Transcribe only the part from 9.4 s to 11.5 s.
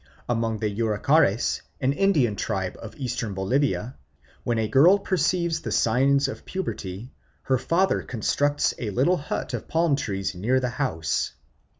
of palm leaves near the house.